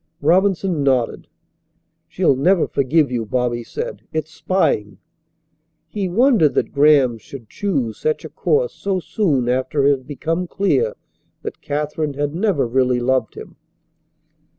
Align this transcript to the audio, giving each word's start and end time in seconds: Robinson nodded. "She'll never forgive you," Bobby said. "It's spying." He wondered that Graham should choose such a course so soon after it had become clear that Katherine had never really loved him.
Robinson 0.21 0.81
nodded. 0.81 1.27
"She'll 2.07 2.35
never 2.35 2.67
forgive 2.67 3.11
you," 3.11 3.23
Bobby 3.23 3.63
said. 3.63 4.01
"It's 4.11 4.31
spying." 4.31 4.97
He 5.87 6.09
wondered 6.09 6.55
that 6.55 6.71
Graham 6.73 7.19
should 7.19 7.47
choose 7.51 7.99
such 7.99 8.25
a 8.25 8.29
course 8.29 8.73
so 8.73 8.99
soon 8.99 9.47
after 9.47 9.85
it 9.85 9.91
had 9.91 10.07
become 10.07 10.47
clear 10.47 10.95
that 11.43 11.61
Katherine 11.61 12.15
had 12.15 12.33
never 12.33 12.65
really 12.65 12.99
loved 12.99 13.35
him. 13.35 13.57